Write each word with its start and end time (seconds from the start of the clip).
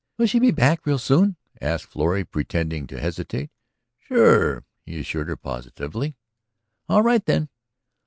"Will 0.17 0.25
she 0.25 0.39
be 0.39 0.49
back 0.49 0.87
real 0.87 0.97
soon?" 0.97 1.35
asked 1.61 1.85
Florrie 1.85 2.23
pretending 2.25 2.87
to 2.87 2.99
hesitate. 2.99 3.51
"Sure," 3.99 4.63
he 4.83 4.99
assured 4.99 5.27
her 5.29 5.37
positively. 5.37 6.15
"All 6.89 7.03
right 7.03 7.23
then." 7.23 7.49